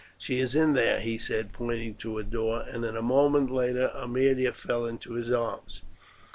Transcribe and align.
"She 0.17 0.39
is 0.39 0.55
in 0.55 0.73
there," 0.73 0.99
he 0.99 1.19
said, 1.19 1.53
pointing 1.53 1.93
to 1.97 2.17
a 2.17 2.23
door, 2.23 2.65
and 2.67 2.83
a 2.83 3.03
moment 3.03 3.51
later 3.51 3.91
Aemilia 3.95 4.51
fell 4.51 4.87
into 4.87 5.13
his 5.13 5.31
arms. 5.31 5.83